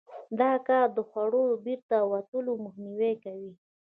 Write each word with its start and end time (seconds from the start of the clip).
دا 0.39 0.51
کار 0.67 0.87
د 0.97 0.99
خوړو 1.09 1.43
د 1.49 1.53
بیرته 1.65 1.95
وتلو 2.11 2.51
مخنیوی 2.63 3.13
کوي. 3.23 3.51